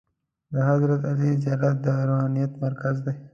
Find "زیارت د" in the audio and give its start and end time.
1.43-1.87